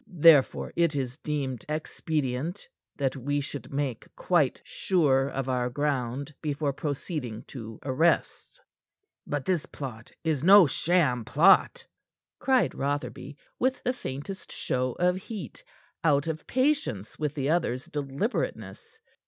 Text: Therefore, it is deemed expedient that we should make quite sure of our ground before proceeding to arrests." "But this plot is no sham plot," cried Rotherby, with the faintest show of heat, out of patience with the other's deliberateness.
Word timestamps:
Therefore, 0.07 0.73
it 0.75 0.95
is 0.95 1.19
deemed 1.19 1.63
expedient 1.69 2.67
that 2.97 3.15
we 3.15 3.39
should 3.39 3.71
make 3.71 4.07
quite 4.15 4.59
sure 4.65 5.27
of 5.27 5.47
our 5.47 5.69
ground 5.69 6.33
before 6.41 6.73
proceeding 6.73 7.43
to 7.49 7.77
arrests." 7.83 8.59
"But 9.27 9.45
this 9.45 9.67
plot 9.67 10.11
is 10.23 10.43
no 10.43 10.65
sham 10.65 11.23
plot," 11.23 11.85
cried 12.39 12.73
Rotherby, 12.73 13.37
with 13.59 13.83
the 13.83 13.93
faintest 13.93 14.51
show 14.51 14.93
of 14.93 15.17
heat, 15.17 15.63
out 16.03 16.25
of 16.25 16.47
patience 16.47 17.19
with 17.19 17.35
the 17.35 17.51
other's 17.51 17.85
deliberateness. 17.85 18.97